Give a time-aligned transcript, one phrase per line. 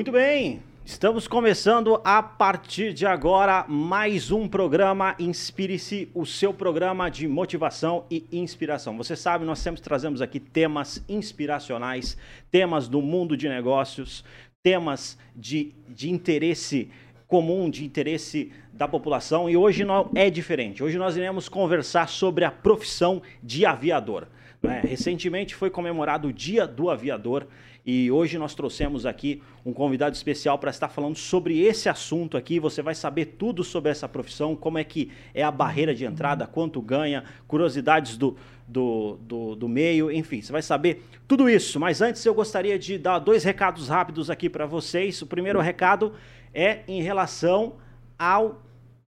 [0.00, 7.10] Muito bem, estamos começando a partir de agora mais um programa Inspire-se, o seu programa
[7.10, 8.96] de motivação e inspiração.
[8.96, 12.16] Você sabe, nós sempre trazemos aqui temas inspiracionais,
[12.50, 14.24] temas do mundo de negócios,
[14.62, 16.90] temas de, de interesse
[17.28, 20.82] comum, de interesse da população e hoje não é diferente.
[20.82, 24.28] Hoje nós iremos conversar sobre a profissão de aviador.
[24.62, 24.82] Né?
[24.86, 27.46] Recentemente foi comemorado o Dia do Aviador
[27.84, 32.60] e hoje nós trouxemos aqui um convidado especial para estar falando sobre esse assunto aqui.
[32.60, 36.46] Você vai saber tudo sobre essa profissão, como é que é a barreira de entrada,
[36.46, 38.36] quanto ganha, curiosidades do,
[38.68, 41.80] do, do, do meio, enfim, você vai saber tudo isso.
[41.80, 45.22] Mas antes eu gostaria de dar dois recados rápidos aqui para vocês.
[45.22, 46.12] O primeiro recado
[46.52, 47.76] é em relação
[48.18, 48.62] ao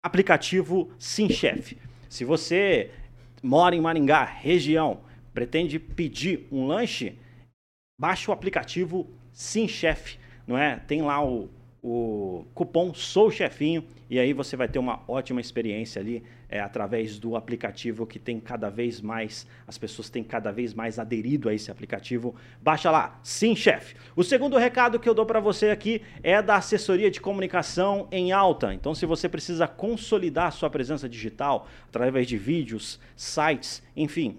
[0.02, 1.76] aplicativo SimChef.
[2.08, 2.90] Se você
[3.42, 5.00] mora em Maringá, região,
[5.32, 7.18] pretende pedir um lanche,
[7.98, 10.76] baixe o aplicativo Sim Chef, não é?
[10.76, 11.48] Tem lá o,
[11.82, 17.18] o cupom Sou Chefinho e aí você vai ter uma ótima experiência ali é, através
[17.18, 21.54] do aplicativo que tem cada vez mais, as pessoas têm cada vez mais aderido a
[21.54, 22.34] esse aplicativo.
[22.60, 23.94] Baixa lá, Sim Chef.
[24.16, 28.32] O segundo recado que eu dou para você aqui é da assessoria de comunicação em
[28.32, 28.74] alta.
[28.74, 34.38] Então, se você precisa consolidar sua presença digital através de vídeos, sites, enfim,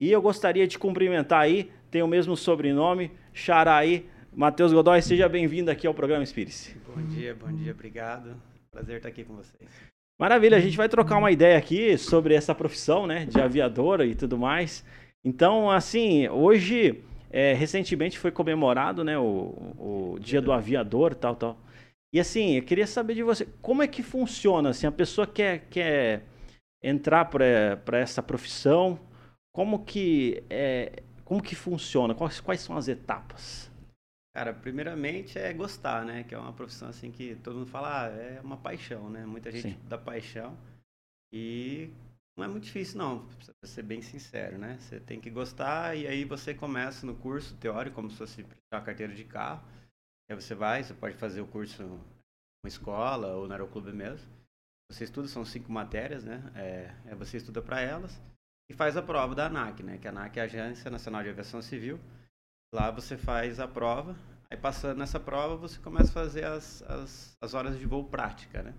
[0.00, 4.06] E eu gostaria de cumprimentar aí, tem o mesmo sobrenome, Xaraí.
[4.32, 6.76] Matheus Godoy, seja bem-vindo aqui ao programa Espírito.
[6.94, 8.36] Bom dia, bom dia, obrigado.
[8.70, 9.70] Prazer estar aqui com vocês.
[10.18, 14.14] Maravilha, a gente vai trocar uma ideia aqui sobre essa profissão, né, de aviadora e
[14.14, 14.84] tudo mais.
[15.24, 17.02] Então, assim, hoje,
[17.34, 21.58] é, recentemente foi comemorado, né, o, o Dia do Aviador, tal, tal.
[22.12, 25.66] E assim, eu queria saber de você, como é que funciona, assim, a pessoa quer,
[25.68, 26.22] quer
[26.80, 29.00] entrar para essa profissão,
[29.52, 32.14] como que, é, como que funciona?
[32.14, 33.68] Quais, quais são as etapas?
[34.32, 36.22] Cara, primeiramente é gostar, né?
[36.22, 39.26] Que é uma profissão assim que todo mundo fala, ah, é uma paixão, né?
[39.26, 39.80] Muita gente Sim.
[39.88, 40.56] dá paixão.
[41.32, 41.90] E
[42.36, 43.26] não é muito difícil, não,
[43.60, 44.76] pra ser bem sincero, né?
[44.78, 48.80] Você tem que gostar e aí você começa no curso teórico, como se fosse a
[48.80, 49.64] carteira de carro.
[50.28, 52.00] Aí você vai, você pode fazer o curso numa
[52.66, 54.26] escola ou no aeroclube mesmo.
[54.90, 56.42] Você estuda, são cinco matérias, né?
[56.56, 58.20] É, é você estuda para elas
[58.70, 59.98] e faz a prova da ANAC, né?
[59.98, 62.00] Que a ANAC é a Agência Nacional de Aviação Civil.
[62.74, 64.16] Lá você faz a prova,
[64.50, 68.62] aí passando nessa prova você começa a fazer as, as, as horas de voo prática,
[68.62, 68.74] né?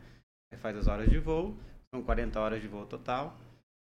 [0.52, 1.58] Aí faz as horas de voo,
[1.95, 3.38] são 40 horas de voo total.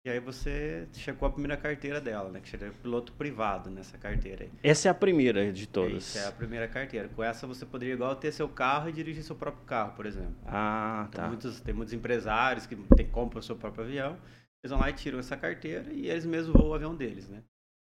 [0.07, 2.41] E aí você checou a primeira carteira dela, né?
[2.41, 4.51] Que seria piloto privado nessa carteira aí.
[4.63, 6.17] Essa é a primeira de todas.
[6.17, 7.09] Essa é a primeira carteira.
[7.09, 10.37] Com essa você poderia igual ter seu carro e dirigir seu próprio carro, por exemplo.
[10.47, 11.23] Ah, tá.
[11.23, 14.17] Tem muitos, tem muitos empresários que tem, compram o seu próprio avião.
[14.63, 17.43] Eles vão lá e tiram essa carteira e eles mesmos voam o avião deles, né?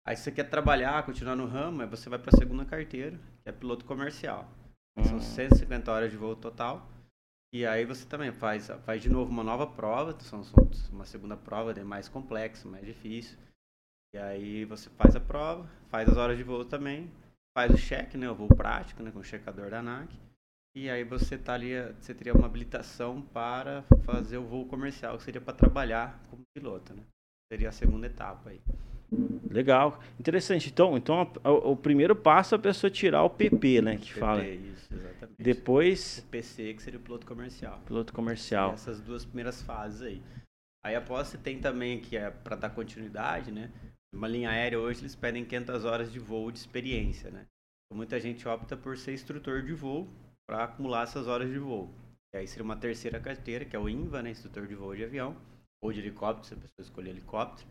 [0.04, 3.20] Aí se você quer trabalhar, continuar no ramo, aí você vai para a segunda carteira,
[3.42, 4.50] que é piloto comercial.
[4.96, 5.04] Hum.
[5.04, 6.90] São 150 horas de voo total.
[7.52, 11.36] E aí você também faz, faz de novo uma nova prova, são, são uma segunda
[11.36, 13.36] prova, é mais complexa, mais difícil.
[14.14, 17.10] E aí você faz a prova, faz as horas de voo também,
[17.56, 20.16] faz o cheque, né, o voo prático, né, com o checador da ANAC.
[20.76, 25.24] E aí você tá ali, você teria uma habilitação para fazer o voo comercial, que
[25.24, 27.02] seria para trabalhar como piloto, né?
[27.52, 28.60] Seria a segunda etapa aí.
[29.50, 30.68] Legal, interessante.
[30.68, 34.20] Então, então o, o, primeiro passo é a pessoa tirar o PP, né, que PP,
[34.20, 34.44] fala.
[34.44, 35.42] Isso, exatamente.
[35.42, 37.80] Depois o PC que seria o piloto comercial.
[37.86, 38.72] Piloto comercial.
[38.72, 40.22] Essas duas primeiras fases aí.
[40.84, 43.70] Aí após você tem também que é para dar continuidade, né?
[44.14, 47.46] Uma linha aérea hoje eles pedem 500 horas de voo de experiência, né?
[47.92, 50.08] Muita gente opta por ser instrutor de voo
[50.48, 51.92] para acumular essas horas de voo.
[52.32, 55.04] E aí seria uma terceira carteira, que é o INVA, né, instrutor de voo de
[55.04, 55.36] avião
[55.82, 57.68] ou de helicóptero, se a pessoa escolher helicóptero.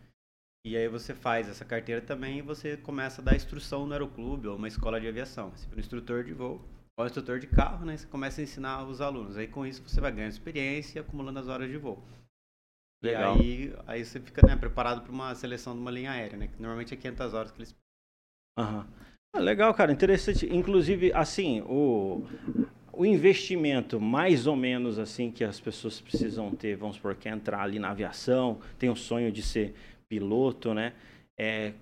[0.66, 4.48] E aí você faz essa carteira também e você começa a dar instrução no aeroclube
[4.48, 5.52] ou uma escola de aviação.
[5.52, 6.62] Você um instrutor de voo
[6.98, 7.96] ou instrutor de carro, né?
[7.96, 9.38] Você começa a ensinar os alunos.
[9.38, 12.04] Aí com isso você vai ganhando experiência e acumulando as horas de voo.
[13.02, 13.38] Legal.
[13.38, 16.48] E aí, aí você fica né, preparado para uma seleção de uma linha aérea, né?
[16.48, 17.76] Que normalmente é 500 horas que eles...
[18.58, 18.86] Aham.
[19.34, 19.92] Ah, legal, cara.
[19.94, 20.46] Interessante.
[20.54, 22.26] Inclusive, assim, o,
[22.92, 27.62] o investimento mais ou menos assim que as pessoas precisam ter, vamos supor, quer entrar
[27.62, 29.74] ali na aviação, tem o sonho de ser
[30.10, 30.94] piloto, né?
[31.38, 31.74] É,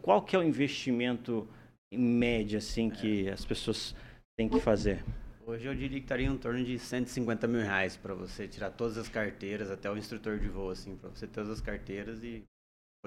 [0.00, 1.46] qual que é o investimento
[1.92, 3.94] em média, assim, que as pessoas
[4.36, 5.04] têm que fazer?
[5.46, 8.98] Hoje eu diria que estaria em torno de 150 mil reais para você tirar todas
[8.98, 12.44] as carteiras, até o instrutor de voo, assim, para você ter todas as carteiras e.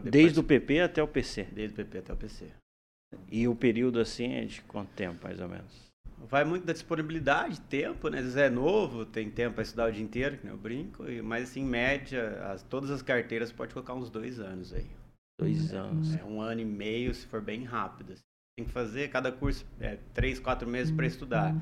[0.03, 1.44] Desde o PP até o PC?
[1.51, 2.48] Desde o PP até o PC.
[3.30, 5.91] E o período assim é de quanto tempo, mais ou menos?
[6.28, 8.20] Vai muito da disponibilidade, tempo, né?
[8.20, 11.50] Às vezes é novo, tem tempo para estudar o dia inteiro, que eu brinco, mas
[11.50, 14.90] assim, em média, as, todas as carteiras pode colocar uns dois anos aí.
[15.40, 16.16] Dois anos.
[16.16, 18.14] É um ano e meio, se for bem rápido.
[18.14, 18.22] Assim.
[18.58, 21.56] Tem que fazer cada curso é, três, quatro meses para estudar.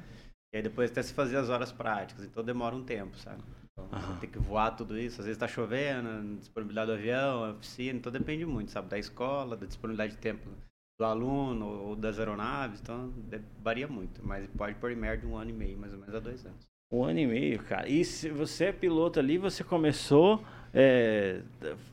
[0.54, 3.42] E aí depois até se fazer as horas práticas, então demora um tempo, sabe?
[3.72, 4.20] Então, uhum.
[4.20, 8.46] Tem que voar tudo isso, às vezes tá chovendo, disponibilidade do avião, oficina, então depende
[8.46, 8.90] muito, sabe?
[8.90, 10.50] Da escola, da disponibilidade de tempo
[11.00, 13.14] do aluno ou das aeronaves, então
[13.64, 16.20] varia muito, mas pode pôr em média um ano e meio, mais ou menos a
[16.20, 16.68] dois anos.
[16.92, 17.88] Um ano e meio, cara.
[17.88, 20.44] E se você é piloto ali, você começou
[20.74, 21.42] é,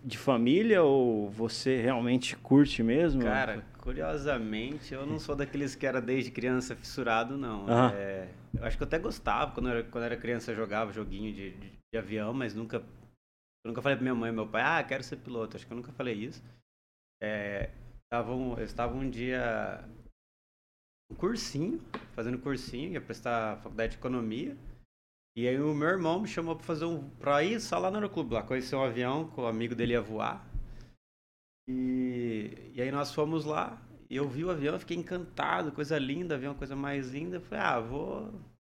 [0.02, 3.22] de família ou você realmente curte mesmo?
[3.22, 7.66] Cara, curiosamente, eu não sou daqueles que era desde criança fissurado, não.
[7.66, 7.88] Uhum.
[7.94, 10.56] É, eu acho que eu até gostava, quando eu era, quando eu era criança eu
[10.56, 14.34] jogava joguinho de, de, de avião, mas nunca, eu nunca falei pra minha mãe e
[14.34, 15.56] meu pai, ah, quero ser piloto.
[15.56, 16.42] Acho que eu nunca falei isso.
[17.22, 17.70] É,
[18.12, 19.84] eu estava um dia
[21.10, 21.80] um cursinho,
[22.14, 24.56] fazendo cursinho, ia prestar faculdade de economia.
[25.36, 27.98] E aí o meu irmão me chamou para fazer um para ir só lá no
[27.98, 30.44] aeroclube, lá conhecer um avião que o amigo dele ia voar.
[31.68, 36.34] E, e aí nós fomos lá, e eu vi o avião, fiquei encantado, coisa linda,
[36.34, 37.36] avião, coisa mais linda.
[37.36, 38.32] Eu falei, ah, vou,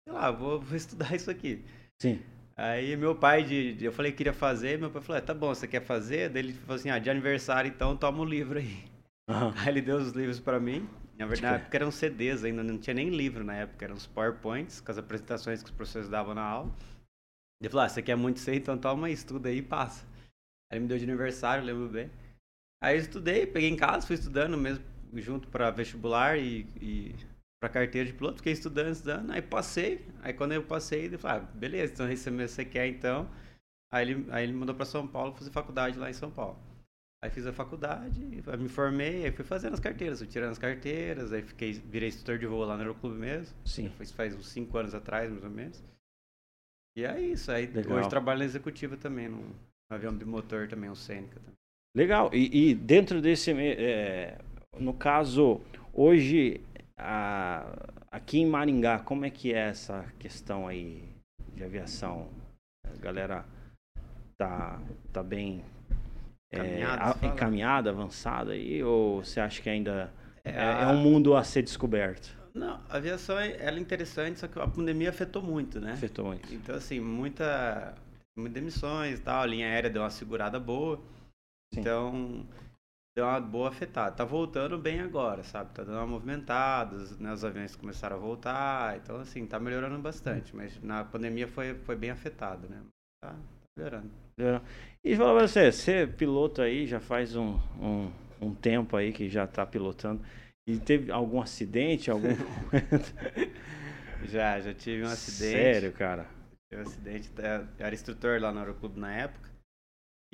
[0.04, 1.64] sei lá, vou, vou estudar isso aqui.
[2.02, 2.22] Sim.
[2.56, 5.34] Aí meu pai, de, de, eu falei que queria fazer, meu pai falou, é, tá
[5.34, 6.30] bom, você quer fazer?
[6.30, 8.97] Daí ele falou assim, ah, de aniversário então toma o livro aí.
[9.30, 9.54] Uhum.
[9.58, 10.88] Aí ele deu os livros para mim.
[11.18, 14.06] Na verdade, na época eram CDs ainda, não tinha nem livro na época, eram os
[14.06, 16.72] PowerPoints com as apresentações que os professores davam na aula.
[17.60, 20.06] Ele falou: ah, você quer muito ser, então toma, estuda aí e passa.
[20.72, 22.10] Aí ele me deu de aniversário, lembro bem.
[22.82, 24.84] Aí eu estudei, peguei em casa, fui estudando mesmo,
[25.16, 27.16] junto para vestibular e, e
[27.60, 30.06] para carteira de piloto, fiquei estudando, estudando, aí passei.
[30.22, 33.28] Aí quando eu passei, ele falou: ah, beleza, então esse você quer então.
[33.92, 36.67] Aí ele, aí ele mandou para São Paulo fazer faculdade lá em São Paulo.
[37.24, 41.34] Aí fiz a faculdade, me formei, aí fui fazendo as carteiras, fui tirando as carteiras,
[41.34, 43.58] aí fiquei, virei instrutor de voo lá no Aeroclube mesmo.
[43.66, 43.90] Sim.
[43.90, 45.84] Faz, faz uns 5 anos atrás, mais ou menos.
[46.96, 47.52] E é isso.
[47.52, 47.98] Aí Legal.
[47.98, 49.52] hoje trabalho na executiva também, num
[49.92, 51.56] avião de motor também, um Seneca também.
[51.96, 52.30] Legal.
[52.32, 53.52] E, e dentro desse.
[53.52, 54.38] É,
[54.80, 55.60] no caso,
[55.92, 56.62] hoje,
[56.96, 57.66] a,
[58.12, 61.04] aqui em Maringá, como é que é essa questão aí
[61.56, 62.30] de aviação?
[62.84, 63.44] A galera
[64.38, 64.80] tá,
[65.12, 65.64] tá bem
[66.52, 66.82] é,
[67.26, 68.84] encaminhada, avançada aí?
[68.84, 70.12] Ou você acha que ainda
[70.44, 72.36] é, é, é, um mundo a ser descoberto?
[72.54, 75.94] Não, a aviação é, ela é interessante, só que a pandemia afetou muito, né?
[75.94, 76.54] Afetou muito.
[76.54, 77.94] Então, assim, muita,
[78.36, 80.98] muitas demissões e tal, a linha aérea deu uma segurada boa.
[81.74, 81.82] Sim.
[81.82, 82.48] Então,
[83.16, 84.16] deu uma boa afetada.
[84.16, 85.72] Tá voltando bem agora, sabe?
[85.74, 87.34] Tá dando uma movimentada, né?
[87.34, 88.98] os aviões começaram a voltar.
[88.98, 90.56] Então, assim, tá melhorando bastante.
[90.56, 92.82] Mas na pandemia foi, foi bem afetado, né?
[93.22, 93.36] Tá,
[93.78, 94.04] tá
[94.38, 94.66] melhorando.
[95.04, 99.14] E fala pra você, você é piloto aí, já faz um, um, um tempo aí
[99.14, 100.22] que já tá pilotando.
[100.68, 102.28] E teve algum acidente, algum
[104.26, 105.54] Já, já tive um acidente.
[105.54, 106.28] Sério, cara?
[106.70, 109.50] Tive um acidente, eu era instrutor lá no Aeroclube na época.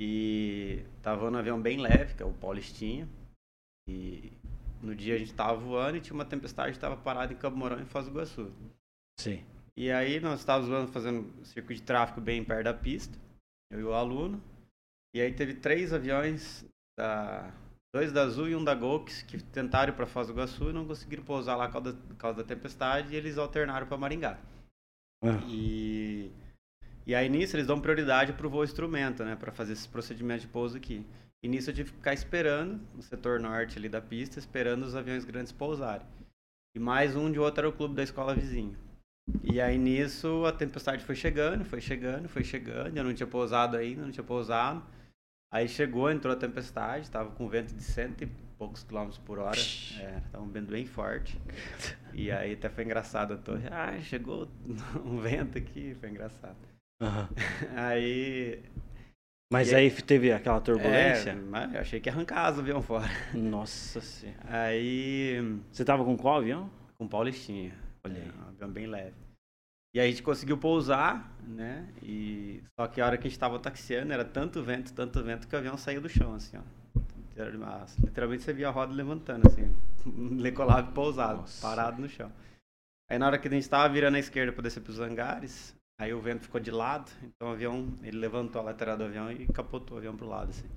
[0.00, 3.08] E tava no avião bem leve, que é o Paulistinha.
[3.88, 4.32] E
[4.82, 7.78] no dia a gente tava voando e tinha uma tempestade, tava parado em Cabo Mourão,
[7.78, 8.52] em Foz do Iguaçu.
[9.20, 9.44] Sim.
[9.76, 13.16] E aí nós estávamos voando, fazendo circuito de tráfego bem perto da pista
[13.74, 14.42] eu e o aluno.
[15.14, 16.64] E aí teve três aviões,
[16.98, 17.52] da,
[17.94, 20.86] dois da Azul e um da Golx, que tentaram para Foz do Iguaçu e não
[20.86, 24.38] conseguiram pousar lá por causa da, por causa da tempestade e eles alternaram para Maringá.
[25.22, 25.28] É.
[25.48, 26.30] E,
[27.06, 30.42] e aí nisso eles dão prioridade para o voo instrumento, né, para fazer esse procedimento
[30.42, 31.06] de pouso aqui.
[31.42, 34.96] E nisso eu tive que ficar esperando, no setor norte ali da pista, esperando os
[34.96, 36.06] aviões grandes pousarem.
[36.74, 38.76] E mais um de outro era o clube da escola vizinha.
[39.42, 42.96] E aí nisso a tempestade foi chegando, foi chegando, foi chegando.
[42.96, 44.82] Eu não tinha pousado ainda, não tinha pousado.
[45.52, 48.26] Aí chegou, entrou a tempestade, tava com vento de cento e
[48.58, 49.58] poucos quilômetros por hora.
[50.00, 51.40] É, tava um vento bem forte.
[52.12, 53.68] E aí até foi engraçado a torre.
[53.70, 54.48] Ah, chegou
[55.04, 56.56] um vento aqui, foi engraçado.
[57.00, 57.28] Uhum.
[57.76, 58.62] aí.
[59.52, 61.30] Mas aí, aí, teve aquela turbulência?
[61.30, 63.08] É, mas eu achei que ia arrancar as avião fora.
[63.32, 64.40] Nossa senhora.
[64.48, 65.60] Aí.
[65.70, 66.68] Você tava com qual avião?
[66.98, 67.83] Com Paulistinha.
[68.06, 68.28] Olha aí.
[68.28, 69.14] É, um avião bem leve.
[69.94, 71.88] E aí a gente conseguiu pousar, né?
[72.02, 75.46] E só que a hora que a gente estava taxiando era tanto vento, tanto vento
[75.46, 76.62] que o avião saiu do chão, assim, ó.
[78.00, 79.74] Literalmente você via a roda levantando, assim,
[80.42, 81.66] decolado e pousado, Nossa.
[81.66, 82.30] parado no chão.
[83.08, 85.76] Aí na hora que a gente estava virando à esquerda para descer para os hangares,
[86.00, 89.30] aí o vento ficou de lado, então o avião, ele levantou a lateral do avião
[89.30, 90.68] e capotou o avião pro lado, assim.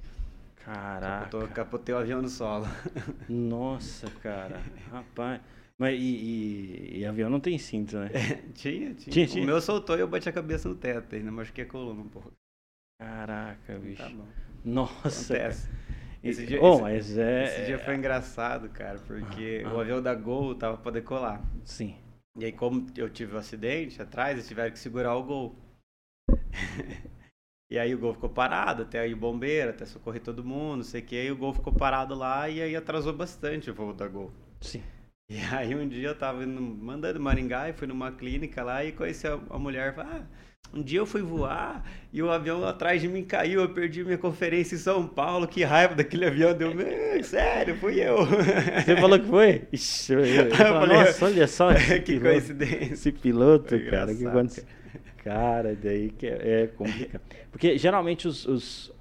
[0.64, 1.26] Caraca.
[1.26, 2.66] Capotou, capotei o avião no solo.
[3.30, 4.62] Nossa, cara.
[4.92, 5.42] Rapaz.
[5.80, 8.10] Mas e, e, e, avião não tem cinto, né?
[8.12, 9.44] É, tinha, tinha, tinha, tinha.
[9.44, 12.10] O meu soltou e eu bati a cabeça no teto, ainda machuquei a coluna um
[12.10, 12.34] pouco.
[13.00, 14.02] Caraca, bicho.
[14.02, 14.26] Tá bom.
[14.66, 15.36] Nossa.
[15.36, 15.70] Acontece.
[16.24, 17.44] Esse dia, oh, esse, é...
[17.46, 19.74] esse dia foi engraçado, cara, porque ah, ah.
[19.76, 21.42] o avião da Gol tava pra decolar.
[21.64, 21.96] Sim.
[22.38, 25.56] E aí, como eu tive um acidente atrás, eles tiveram que segurar o Gol.
[27.72, 30.84] e aí o Gol ficou parado, até aí o bombeiro, até socorrer todo mundo, não
[30.84, 31.16] sei o que.
[31.16, 34.32] Aí o Gol ficou parado lá e aí atrasou bastante o voo da Gol.
[34.60, 34.82] Sim.
[35.30, 38.92] E aí um dia eu tava indo, mandando Maringá e fui numa clínica lá e
[38.92, 39.94] conheci a, mulher.
[39.98, 40.22] Ah,
[40.74, 44.18] um dia eu fui voar e o avião atrás de mim caiu, eu perdi minha
[44.18, 46.54] conferência em São Paulo, que raiva daquele avião.
[46.54, 46.72] Deu,
[47.24, 48.26] sério, fui eu.
[48.86, 49.68] Você falou que foi?
[49.72, 51.74] Ixi, eu, eu, eu falei, Nossa, olha só.
[51.74, 52.94] que piloto, coincidência.
[52.94, 54.54] Esse piloto, foi cara, que quando...
[55.24, 57.22] Cara, daí que é, é complicado.
[57.52, 58.94] Porque geralmente os, os,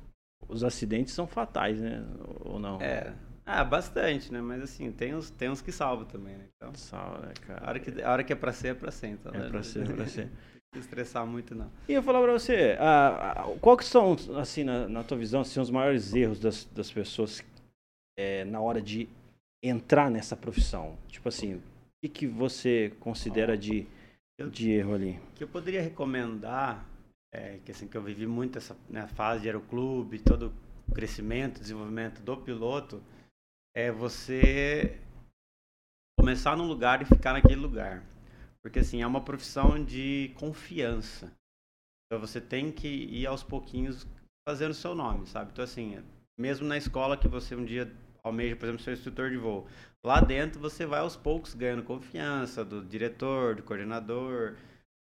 [0.49, 2.03] os acidentes são fatais, né?
[2.41, 2.81] Ou não?
[2.83, 3.13] É.
[3.49, 4.41] Ah, bastante, né?
[4.41, 6.47] Mas assim, tem uns, tem uns que salvam também, né?
[6.57, 7.65] Então, Salva, né, cara?
[7.65, 9.07] A hora, que, a hora que é pra ser, é pra ser.
[9.07, 9.49] Então, é né?
[9.49, 10.29] pra ser, é pra ser.
[10.77, 11.71] Estressar muito, não.
[11.89, 15.61] E eu falar pra você, ah, qual que são, assim, na, na tua visão, assim,
[15.61, 17.43] os maiores erros das, das pessoas
[18.19, 19.09] é, na hora de
[19.63, 20.99] entrar nessa profissão?
[21.09, 21.63] Tipo assim, o
[22.03, 23.87] que, que você considera de,
[24.51, 25.21] de erro ali?
[25.37, 26.85] Que eu poderia recomendar,
[27.33, 30.53] é, que assim, que eu vivi muito essa né, fase de aeroclube, todo
[30.89, 33.01] o crescimento, desenvolvimento do piloto,
[33.77, 34.99] é você
[36.19, 38.03] começar num lugar e ficar naquele lugar.
[38.63, 41.31] Porque assim, é uma profissão de confiança.
[42.07, 44.07] Então você tem que ir aos pouquinhos
[44.49, 45.51] fazendo o seu nome, sabe?
[45.53, 46.03] Então assim,
[46.39, 49.69] mesmo na escola que você um dia almeja, por exemplo, ser instrutor de voo,
[50.03, 54.57] lá dentro você vai aos poucos ganhando confiança do diretor, do coordenador,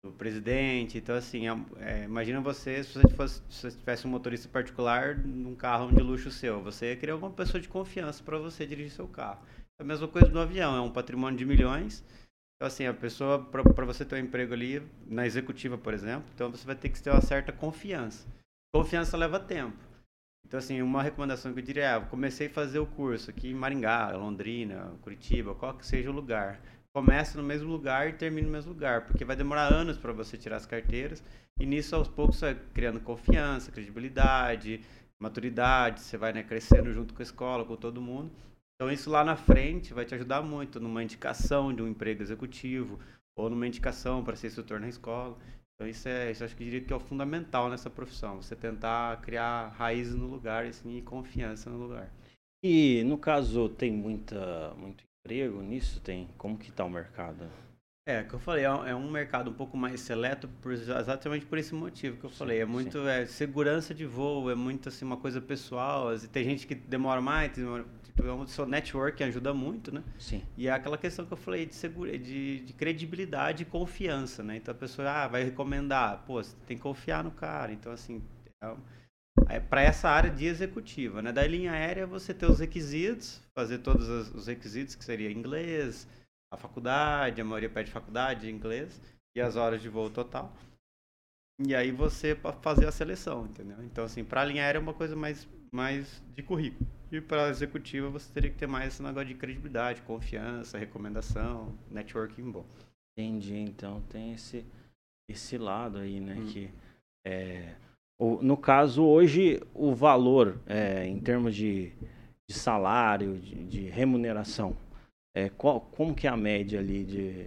[0.05, 0.99] do presidente.
[0.99, 5.17] Então, assim, é, é, imagina você se você, fosse, se você tivesse um motorista particular
[5.17, 6.63] num carro de luxo seu.
[6.63, 9.41] Você ia querer uma pessoa de confiança para você dirigir seu carro.
[9.81, 12.05] É a mesma coisa do avião, é um patrimônio de milhões.
[12.57, 16.51] Então, assim, a pessoa, para você ter um emprego ali, na executiva, por exemplo, então
[16.51, 18.27] você vai ter que ter uma certa confiança.
[18.75, 19.77] Confiança leva tempo.
[20.45, 23.51] Então, assim, uma recomendação que eu diria é, ah, comecei a fazer o curso aqui
[23.51, 26.61] em Maringá, Londrina, Curitiba, qual que seja o lugar
[26.95, 30.37] começa no mesmo lugar e termina no mesmo lugar, porque vai demorar anos para você
[30.37, 31.23] tirar as carteiras
[31.59, 34.81] e nisso aos poucos você vai criando confiança, credibilidade,
[35.21, 38.31] maturidade, você vai né, crescendo junto com a escola, com todo mundo.
[38.75, 42.99] Então isso lá na frente vai te ajudar muito numa indicação de um emprego executivo
[43.37, 45.37] ou numa indicação para ser instrutor na escola.
[45.75, 48.57] Então isso é, isso acho que eu diria que é o fundamental nessa profissão, você
[48.57, 52.13] tentar criar raízes no lugar assim, e confiança no lugar.
[52.63, 56.01] E no caso tem muita muito emprego nisso?
[56.01, 56.29] Tem?
[56.39, 57.49] Como que está o mercado?
[58.07, 61.59] É, que eu falei, é um é mercado um pouco mais seleto por, exatamente por
[61.59, 62.61] esse motivo que eu sim, falei.
[62.61, 66.19] É muito é, segurança de voo, é muito assim, uma coisa pessoal.
[66.33, 70.03] Tem gente que demora mais, demora, tipo, o seu network ajuda muito, né?
[70.19, 70.43] Sim.
[70.57, 74.57] E é aquela questão que eu falei de, segura, de, de credibilidade e confiança, né?
[74.57, 77.73] Então a pessoa ah, vai recomendar, pô, você tem que confiar no cara.
[77.73, 78.23] Então, assim,
[78.63, 78.75] é, é,
[79.69, 81.23] para essa área de executiva.
[81.23, 81.33] Né?
[81.33, 86.07] Da linha aérea, você ter os requisitos, fazer todos os requisitos, que seria inglês,
[86.53, 89.01] a faculdade, a maioria pede faculdade de inglês,
[89.37, 90.53] e as horas de voo total.
[91.61, 93.83] E aí você fazer a seleção, entendeu?
[93.83, 96.89] Então, assim, para a linha aérea é uma coisa mais, mais de currículo.
[97.11, 101.77] E para a executiva você teria que ter mais esse negócio de credibilidade, confiança, recomendação,
[101.91, 102.67] networking bom.
[103.19, 104.65] Entendi, então tem esse,
[105.29, 106.35] esse lado aí, né?
[106.35, 106.47] Hum.
[106.47, 106.71] Que
[107.27, 107.75] é,
[108.19, 111.93] no caso, hoje, o valor é, em termos de,
[112.49, 114.77] de salário, de, de, remuneração,
[115.35, 117.47] é, qual, como que é a média ali de.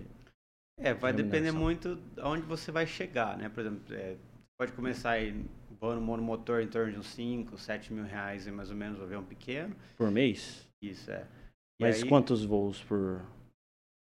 [0.80, 3.50] É, vai de depender muito de onde você vai chegar, né?
[3.50, 4.16] Por exemplo, é,
[4.58, 5.46] pode começar aí
[5.80, 9.24] voando monomotor em torno de uns 5, 7 mil reais, mais ou menos, um avião
[9.24, 9.75] pequeno.
[9.98, 10.68] Por mês?
[10.82, 11.25] Isso, é.
[11.80, 13.22] E Mas aí, quantos voos por,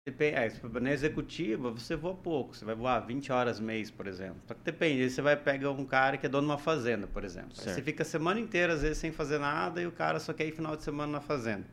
[0.08, 2.56] Depende, é, na executiva, você voa pouco.
[2.56, 4.40] Você vai voar 20 horas mês, por exemplo.
[4.46, 5.10] Só que depende.
[5.10, 7.54] Você vai pegar um cara que é dono de uma fazenda, por exemplo.
[7.54, 10.46] Você fica a semana inteira, às vezes, sem fazer nada e o cara só quer
[10.46, 11.66] ir final de semana na fazenda.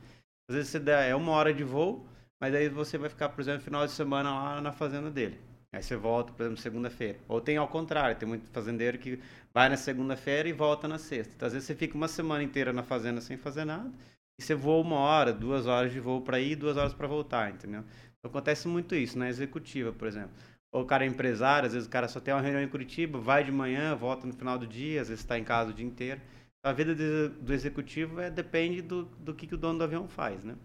[0.50, 2.06] Às vezes você dá, é uma hora de voo,
[2.42, 5.40] mas aí você vai ficar, por exemplo, final de semana lá na fazenda dele.
[5.74, 7.18] Aí você volta, por exemplo, segunda-feira.
[7.30, 9.18] Ou tem ao contrário, tem muito fazendeiro que
[9.54, 11.34] vai na segunda-feira e volta na sexta.
[11.34, 13.90] Então, às vezes você fica uma semana inteira na fazenda sem fazer nada
[14.38, 17.52] e você voa uma hora, duas horas de voo para ir, duas horas para voltar,
[17.52, 17.84] entendeu?
[18.26, 20.32] Acontece muito isso na executiva, por exemplo.
[20.72, 23.20] Ou o cara é empresário, às vezes o cara só tem uma reunião em Curitiba,
[23.20, 25.86] vai de manhã, volta no final do dia, às vezes está em casa o dia
[25.86, 26.20] inteiro.
[26.64, 26.96] A vida
[27.30, 30.56] do executivo é, depende do, do que, que o dono do avião faz, né?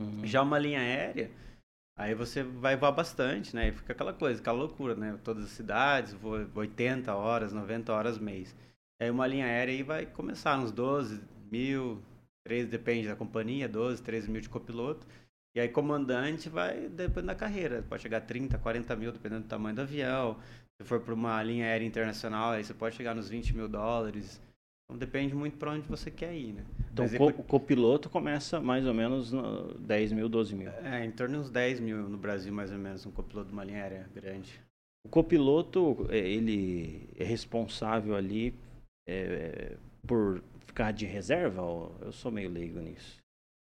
[0.00, 0.24] Uhum.
[0.24, 1.30] Já uma linha aérea,
[1.96, 3.68] aí você vai voar bastante, né?
[3.68, 5.18] E fica aquela coisa, aquela loucura, né?
[5.22, 8.56] Todas as cidades, voa 80 horas, 90 horas mês.
[9.00, 12.02] Aí uma linha aérea aí vai começar uns 12 mil,
[12.44, 15.06] 3 depende da companhia, 12, 13 mil de copiloto.
[15.54, 19.48] E aí comandante vai dependendo da carreira, pode chegar a 30, 40 mil, dependendo do
[19.48, 20.38] tamanho do avião.
[20.80, 24.40] Se for para uma linha aérea internacional, aí você pode chegar nos 20 mil dólares.
[24.84, 26.64] Então depende muito para onde você quer ir, né?
[26.92, 27.06] Então
[27.38, 30.70] o copiloto começa mais ou menos no 10 mil, 12 mil.
[30.70, 33.52] É, em torno de uns 10 mil no Brasil, mais ou menos, um copiloto de
[33.52, 34.60] uma linha aérea grande.
[35.04, 38.54] O copiloto, é, ele é responsável ali
[39.08, 41.60] é, por ficar de reserva?
[42.00, 43.18] eu sou meio leigo nisso.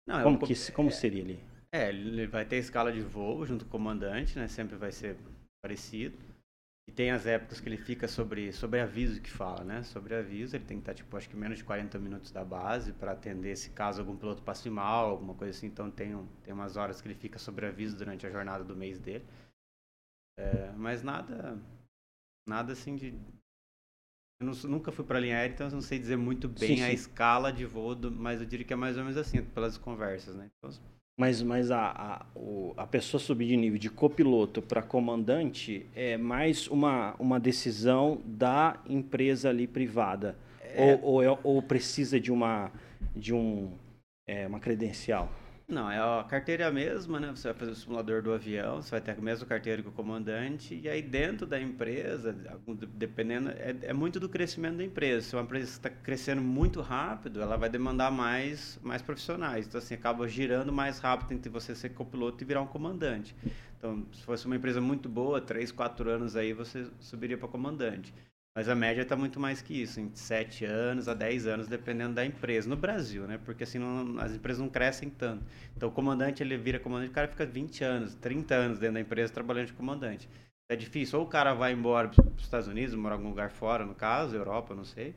[0.07, 1.39] Não, como, é um, que, como seria ali?
[1.71, 4.47] É, ele vai ter escala de voo junto com o comandante, né?
[4.47, 5.17] Sempre vai ser
[5.63, 6.17] parecido.
[6.87, 9.83] E tem as épocas que ele fica sobre, sobre aviso que fala, né?
[9.83, 12.93] Sobre aviso, ele tem que estar, tipo, acho que menos de 40 minutos da base
[12.93, 15.67] para atender se caso algum piloto passe mal, alguma coisa assim.
[15.67, 18.75] Então tem, um, tem umas horas que ele fica sobre aviso durante a jornada do
[18.75, 19.23] mês dele.
[20.39, 21.59] É, mas nada,
[22.47, 23.13] nada assim de...
[24.41, 26.81] Eu não, nunca fui para linha aérea, então eu não sei dizer muito bem sim,
[26.81, 26.93] a sim.
[26.93, 30.35] escala de voo, do, mas eu diria que é mais ou menos assim, pelas conversas,
[30.35, 30.49] né?
[30.57, 30.71] Então,
[31.19, 36.15] mas, mas a, a, o, a pessoa subir de nível de copiloto para comandante é
[36.15, 40.37] mais uma, uma decisão da empresa ali privada.
[40.61, 40.93] É...
[41.03, 42.71] Ou, ou, é, ou, precisa de uma,
[43.13, 43.69] de um,
[44.25, 45.29] é, uma credencial?
[45.69, 47.29] Não, é a carteira é mesma, né?
[47.29, 49.91] Você vai fazer o simulador do avião, você vai ter a mesma carteira que o
[49.91, 52.35] comandante, e aí dentro da empresa,
[52.95, 55.27] dependendo, é, é muito do crescimento da empresa.
[55.27, 59.67] Se uma empresa está crescendo muito rápido, ela vai demandar mais, mais profissionais.
[59.67, 63.35] Então, assim, acaba girando mais rápido entre você ser copiloto e virar um comandante.
[63.77, 68.11] Então, se fosse uma empresa muito boa, três, quatro anos aí, você subiria para comandante.
[68.59, 72.15] Mas a média está muito mais que isso, em 7 anos a 10 anos, dependendo
[72.15, 72.67] da empresa.
[72.67, 73.37] No Brasil, né?
[73.37, 75.45] Porque assim, não, as empresas não crescem tanto.
[75.77, 78.99] Então o comandante, ele vira comandante, o cara fica 20 anos, 30 anos dentro da
[78.99, 80.27] empresa trabalhando de comandante.
[80.69, 81.19] É difícil.
[81.19, 83.95] Ou o cara vai embora para os Estados Unidos, morar em algum lugar fora, no
[83.95, 85.15] caso, Europa, não sei.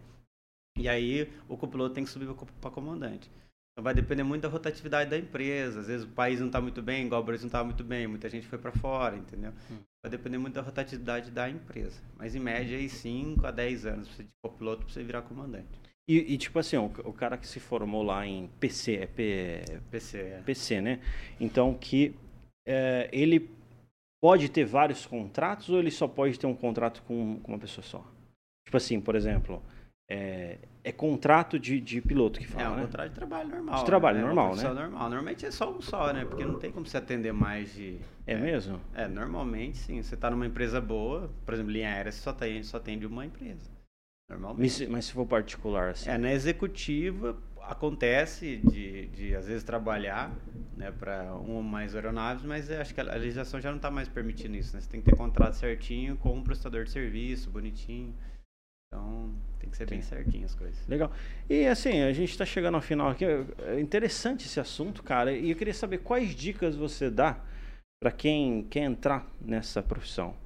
[0.79, 3.29] E aí o copiloto tem que subir para comandante.
[3.73, 5.81] Então vai depender muito da rotatividade da empresa.
[5.81, 8.07] Às vezes o país não está muito bem, igual o Brasil não está muito bem,
[8.07, 9.53] muita gente foi para fora, entendeu?
[9.69, 9.81] Hum.
[10.03, 12.03] Vai depender muito da rotatividade da empresa.
[12.17, 15.81] Mas em média aí 5 a 10 anos você de copiloto para você virar comandante.
[16.09, 19.63] E, e, tipo assim, o, o, cara que se formou lá em PC, é P,
[19.89, 20.43] PC, é.
[20.43, 21.01] PC, né?
[21.41, 22.17] Então que
[22.67, 23.49] é, ele
[24.21, 27.85] pode ter vários contratos ou ele só pode ter um contrato com, com uma pessoa
[27.85, 28.05] só?
[28.65, 29.63] Tipo assim, por exemplo,
[30.09, 32.83] é, é contrato de, de piloto que fala, É um né?
[32.83, 33.79] contrato de trabalho normal.
[33.79, 34.25] De trabalho né?
[34.25, 34.63] normal, é né?
[34.63, 35.03] normal.
[35.09, 36.25] Normalmente é só um só, né?
[36.25, 37.99] Porque não tem como você atender mais de...
[38.27, 38.81] É, é mesmo?
[38.95, 40.03] É, normalmente sim.
[40.03, 43.25] Você está numa empresa boa, por exemplo, linha aérea, você só, tem, só atende uma
[43.25, 43.71] empresa.
[44.29, 44.81] Normalmente.
[44.81, 46.11] Mas, mas se for particular, assim?
[46.11, 50.35] É, na executiva acontece de, de às vezes trabalhar
[50.77, 54.09] né, para uma ou mais aeronaves, mas acho que a legislação já não está mais
[54.09, 54.81] permitindo isso, né?
[54.81, 58.15] Você tem que ter contrato certinho com um prestador de serviço, bonitinho.
[58.93, 59.95] Então, tem que ser Sim.
[59.95, 60.87] bem certinho as coisas.
[60.87, 61.11] Legal.
[61.49, 63.25] E assim, a gente está chegando ao final aqui.
[63.25, 65.33] É interessante esse assunto, cara.
[65.33, 67.41] E eu queria saber quais dicas você dá
[68.03, 70.37] para quem quer entrar nessa profissão.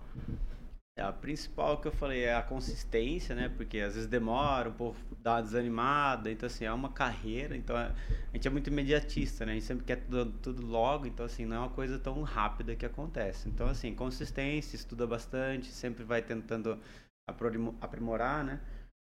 [0.97, 3.49] É, a principal que eu falei é a consistência, né?
[3.49, 6.31] Porque às vezes demora, o povo dá uma desanimada.
[6.31, 7.57] Então, assim, é uma carreira.
[7.57, 7.93] Então, a
[8.33, 9.53] gente é muito imediatista, né?
[9.53, 11.05] A gente sempre quer tudo, tudo logo.
[11.05, 13.49] Então, assim, não é uma coisa tão rápida que acontece.
[13.49, 16.79] Então, assim, consistência, estuda bastante, sempre vai tentando
[17.27, 18.61] aprimorar, né?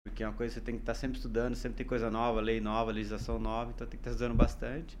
[0.04, 2.40] Porque é uma coisa que você tem que estar sempre estudando, sempre tem coisa nova,
[2.40, 4.98] lei nova, legislação nova, então tem que estar estudando bastante.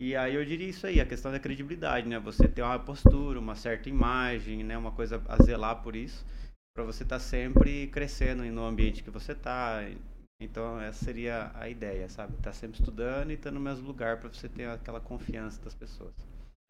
[0.00, 2.18] E aí eu diria isso aí, a questão da credibilidade, né?
[2.18, 4.76] Você ter uma postura, uma certa imagem, né?
[4.76, 6.24] Uma coisa a zelar por isso,
[6.74, 9.80] para você estar sempre crescendo no ambiente que você está.
[10.40, 12.32] Então essa seria a ideia, sabe?
[12.32, 15.74] Estar tá sempre estudando e estar no mesmo lugar para você ter aquela confiança das
[15.74, 16.14] pessoas.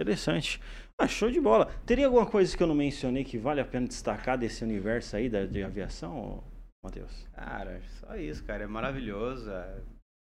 [0.00, 0.58] Interessante.
[0.98, 1.66] Ah, show de bola.
[1.84, 5.28] Teria alguma coisa que eu não mencionei que vale a pena destacar desse universo aí
[5.28, 6.42] da, de aviação,
[6.82, 7.28] Matheus?
[7.34, 8.64] Cara, só isso, cara.
[8.64, 9.50] É maravilhoso.
[9.50, 9.82] É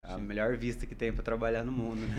[0.03, 2.01] a melhor vista que tem para trabalhar no mundo.
[2.01, 2.16] Né?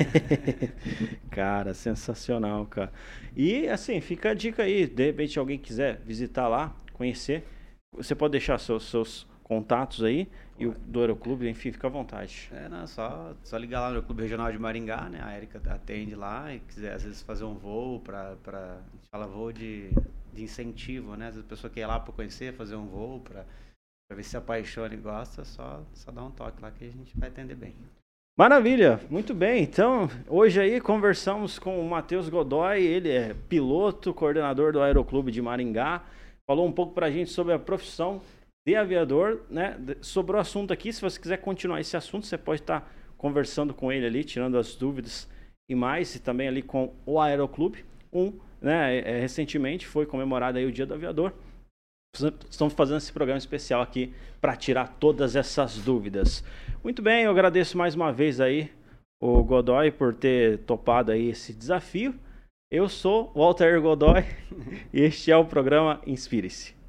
[1.31, 2.93] cara, sensacional, cara.
[3.35, 4.85] E assim, fica a dica aí.
[4.85, 7.43] De repente, alguém quiser visitar lá, conhecer,
[7.91, 10.27] você pode deixar seus, seus contatos aí
[10.57, 12.49] e o do Aeroclube, enfim, fica à vontade.
[12.53, 15.19] É, não, só, só ligar lá no Clube Regional de Maringá, né?
[15.23, 19.25] A Erika atende lá e quiser às vezes fazer um voo para a gente fala
[19.25, 19.89] voo de,
[20.33, 21.29] de incentivo, né?
[21.29, 23.43] Às vezes a pessoa quer ir lá para conhecer, fazer um voo para
[24.13, 27.29] ver se apaixona e gosta, só só dá um toque lá que a gente vai
[27.29, 27.73] atender bem.
[28.37, 29.63] Maravilha, muito bem.
[29.63, 35.41] Então, hoje aí conversamos com o Matheus Godoy, ele é piloto, coordenador do Aeroclube de
[35.41, 36.03] Maringá.
[36.47, 38.21] Falou um pouco para a gente sobre a profissão
[38.65, 39.77] de aviador, né?
[40.01, 40.93] Sobrou assunto aqui.
[40.93, 44.75] Se você quiser continuar esse assunto, você pode estar conversando com ele ali, tirando as
[44.75, 45.29] dúvidas
[45.69, 47.85] e mais, e também ali com o Aeroclube.
[48.11, 48.97] Um, né?
[48.97, 51.33] É, recentemente foi comemorado aí o Dia do Aviador.
[52.49, 56.43] Estamos fazendo esse programa especial aqui para tirar todas essas dúvidas.
[56.83, 58.69] Muito bem, eu agradeço mais uma vez aí
[59.21, 62.13] o Godoy por ter topado aí esse desafio.
[62.69, 64.25] Eu sou Walter Godoy
[64.91, 66.80] e este é o programa Inspire-se.